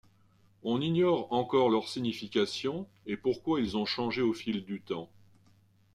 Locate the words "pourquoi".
3.17-3.61